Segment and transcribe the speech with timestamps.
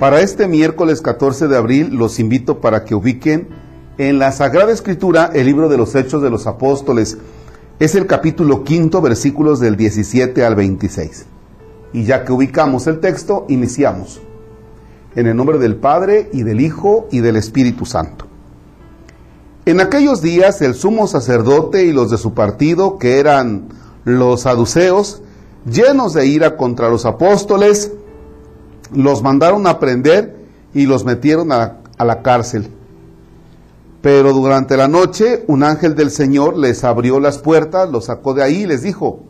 [0.00, 3.48] Para este miércoles 14 de abril los invito para que ubiquen
[3.98, 7.18] en la Sagrada Escritura el libro de los Hechos de los Apóstoles.
[7.78, 11.26] Es el capítulo quinto, versículos del 17 al 26.
[11.92, 14.22] Y ya que ubicamos el texto, iniciamos.
[15.16, 18.24] En el nombre del Padre y del Hijo y del Espíritu Santo.
[19.66, 23.68] En aquellos días el sumo sacerdote y los de su partido, que eran
[24.04, 25.20] los saduceos,
[25.70, 27.92] llenos de ira contra los apóstoles,
[28.92, 30.36] los mandaron a prender
[30.74, 32.68] y los metieron a, la cárcel.
[34.00, 38.42] Pero durante la noche un ángel del Señor les abrió las puertas, los sacó de
[38.42, 39.20] ahí y les dijo,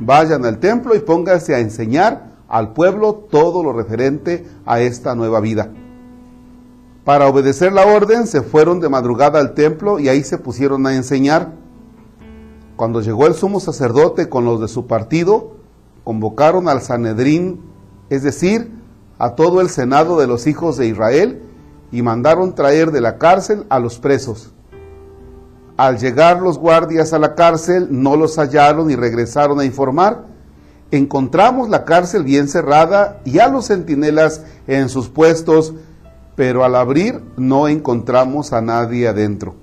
[0.00, 5.40] vayan al templo y pónganse a enseñar al pueblo todo lo referente a esta nueva
[5.40, 5.70] vida.
[7.04, 10.94] Para obedecer la orden se fueron de madrugada al templo y ahí se pusieron a
[10.94, 11.52] enseñar.
[12.76, 15.56] Cuando llegó el sumo sacerdote con los de su partido,
[16.04, 17.60] convocaron al Sanedrín,
[18.08, 18.77] es decir,
[19.18, 21.42] a todo el senado de los hijos de Israel,
[21.90, 24.52] y mandaron traer de la cárcel a los presos.
[25.76, 30.24] Al llegar los guardias a la cárcel, no los hallaron y regresaron a informar.
[30.90, 35.74] Encontramos la cárcel bien cerrada y a los centinelas en sus puestos,
[36.34, 39.54] pero al abrir no encontramos a nadie adentro.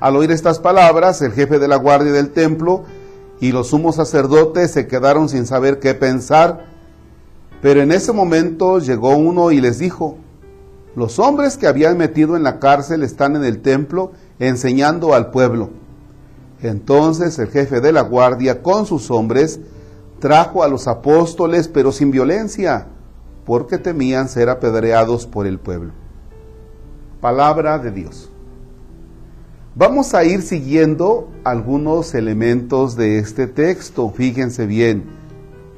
[0.00, 2.84] Al oír estas palabras, el jefe de la guardia del templo
[3.40, 6.66] y los sumos sacerdotes se quedaron sin saber qué pensar,
[7.64, 10.18] pero en ese momento llegó uno y les dijo,
[10.94, 15.70] los hombres que habían metido en la cárcel están en el templo enseñando al pueblo.
[16.60, 19.60] Entonces el jefe de la guardia con sus hombres
[20.18, 22.88] trajo a los apóstoles, pero sin violencia,
[23.46, 25.94] porque temían ser apedreados por el pueblo.
[27.22, 28.28] Palabra de Dios.
[29.74, 34.10] Vamos a ir siguiendo algunos elementos de este texto.
[34.10, 35.23] Fíjense bien,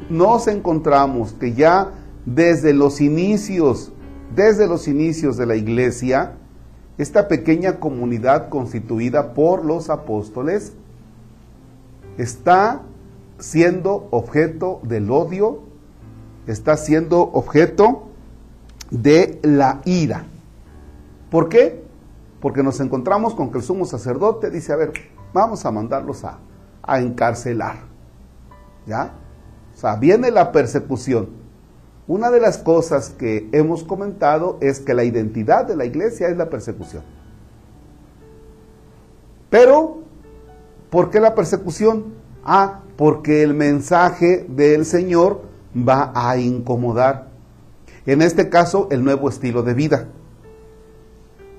[0.09, 1.93] nos encontramos que ya
[2.25, 3.93] desde los inicios,
[4.35, 6.33] desde los inicios de la iglesia,
[6.99, 10.73] esta pequeña comunidad constituida por los apóstoles
[12.17, 12.83] está
[13.39, 15.61] siendo objeto del odio,
[16.47, 18.09] está siendo objeto
[18.91, 20.25] de la ira.
[21.31, 21.85] ¿Por qué?
[22.41, 24.93] Porque nos encontramos con que el sumo sacerdote dice, a ver,
[25.35, 26.39] vamos a mandarlos a,
[26.83, 27.77] a encarcelar.
[28.87, 29.13] ¿Ya?
[29.77, 31.29] O sea, viene la persecución.
[32.09, 36.37] Una de las cosas que hemos comentado es que la identidad de la iglesia es
[36.39, 37.03] la persecución.
[39.51, 39.99] Pero,
[40.89, 42.15] ¿por qué la persecución?
[42.43, 45.43] Ah, porque el mensaje del Señor
[45.77, 47.29] va a incomodar.
[48.07, 50.09] En este caso, el nuevo estilo de vida.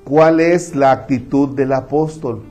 [0.06, 2.44] ¿Cuál es la actitud del apóstol?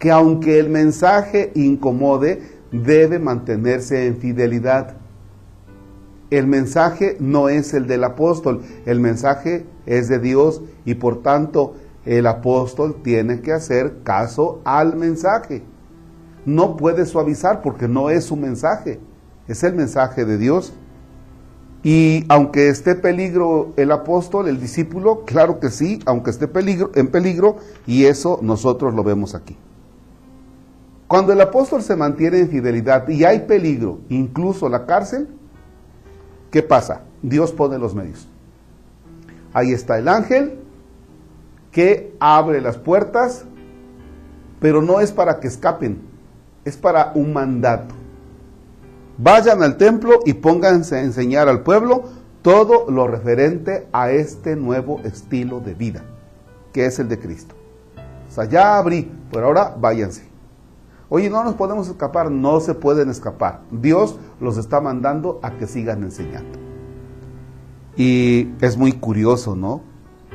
[0.00, 4.96] Que aunque el mensaje incomode, debe mantenerse en fidelidad.
[6.30, 11.74] El mensaje no es el del apóstol, el mensaje es de Dios y por tanto
[12.04, 15.62] el apóstol tiene que hacer caso al mensaje.
[16.46, 19.00] No puede suavizar porque no es su mensaje,
[19.48, 20.72] es el mensaje de Dios.
[21.82, 27.08] Y aunque esté peligro el apóstol, el discípulo, claro que sí, aunque esté peligro, en
[27.08, 29.56] peligro, y eso nosotros lo vemos aquí.
[31.10, 35.26] Cuando el apóstol se mantiene en fidelidad y hay peligro, incluso la cárcel,
[36.52, 37.00] ¿qué pasa?
[37.20, 38.28] Dios pone los medios.
[39.52, 40.60] Ahí está el ángel
[41.72, 43.44] que abre las puertas,
[44.60, 46.00] pero no es para que escapen,
[46.64, 47.92] es para un mandato.
[49.18, 52.04] Vayan al templo y pónganse a enseñar al pueblo
[52.42, 56.04] todo lo referente a este nuevo estilo de vida,
[56.72, 57.56] que es el de Cristo.
[58.28, 60.29] O sea, ya abrí, pero ahora váyanse.
[61.12, 63.62] Oye, no nos podemos escapar, no se pueden escapar.
[63.72, 66.56] Dios los está mandando a que sigan enseñando.
[67.96, 69.82] Y es muy curioso, ¿no?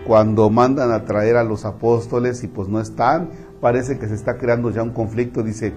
[0.06, 3.30] Cuando mandan a traer a los apóstoles y pues no están,
[3.62, 5.74] parece que se está creando ya un conflicto, dice,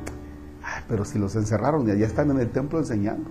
[0.88, 3.30] pero si los encerraron y allá están en el templo enseñando,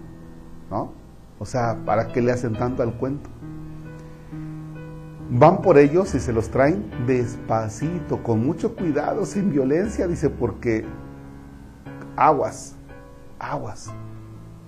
[0.71, 0.93] ¿no?
[1.37, 3.29] O sea, ¿para qué le hacen tanto al cuento?
[5.29, 10.85] Van por ellos y se los traen despacito, con mucho cuidado, sin violencia, dice, porque
[12.17, 12.75] aguas,
[13.39, 13.89] aguas.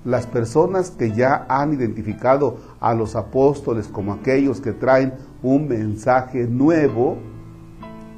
[0.05, 5.13] Las personas que ya han identificado a los apóstoles como aquellos que traen
[5.43, 7.17] un mensaje nuevo,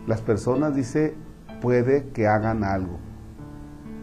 [0.06, 1.16] las personas, dice,
[1.60, 3.00] puede que hagan algo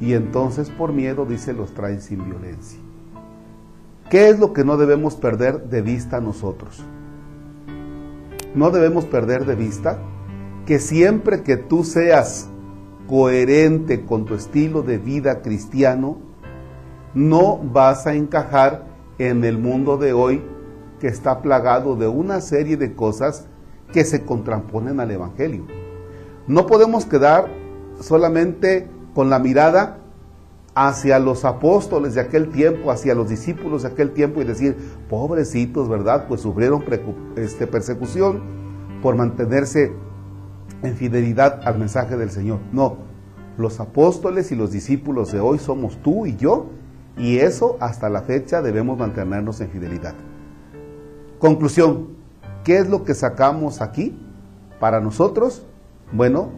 [0.01, 2.79] y entonces por miedo, dice, los traen sin violencia.
[4.11, 6.83] ¿Qué es lo que no debemos perder de vista nosotros?
[8.55, 9.99] No debemos perder de vista
[10.67, 12.49] que siempre que tú seas
[13.09, 16.19] coherente con tu estilo de vida cristiano,
[17.15, 18.85] no vas a encajar
[19.19, 20.45] en el mundo de hoy
[21.01, 23.47] que está plagado de una serie de cosas
[23.93, 25.65] que se contraponen al Evangelio.
[26.47, 27.49] No podemos quedar
[28.01, 29.99] solamente con la mirada
[30.75, 34.77] hacia los apóstoles de aquel tiempo, hacia los discípulos de aquel tiempo y decir,
[35.09, 36.27] pobrecitos, ¿verdad?
[36.29, 36.85] Pues sufrieron
[37.37, 38.43] este, persecución
[39.03, 39.93] por mantenerse
[40.83, 42.61] en fidelidad al mensaje del Señor.
[42.73, 42.99] No,
[43.57, 46.67] los apóstoles y los discípulos de hoy somos tú y yo,
[47.17, 50.15] y eso hasta la fecha debemos mantenernos en fidelidad.
[51.39, 52.09] Conclusión,
[52.65, 54.17] ¿qué es lo que sacamos aquí
[54.79, 55.65] para nosotros?
[56.13, 56.51] Bueno,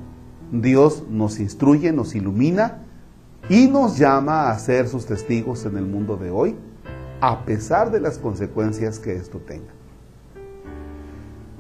[0.52, 2.82] Dios nos instruye, nos ilumina
[3.48, 6.56] y nos llama a ser sus testigos en el mundo de hoy,
[7.20, 9.79] a pesar de las consecuencias que esto tenga.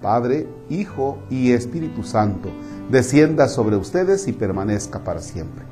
[0.00, 2.48] Padre, Hijo y Espíritu Santo,
[2.90, 5.64] descienda sobre ustedes y permanezca para siempre.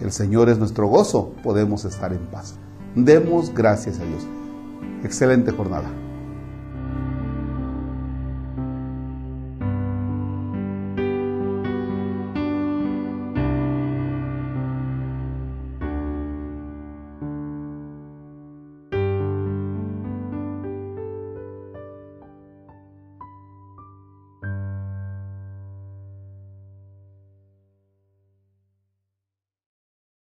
[0.00, 2.54] El Señor es nuestro gozo, podemos estar en paz.
[2.94, 4.26] Demos gracias a Dios.
[5.02, 5.90] Excelente jornada.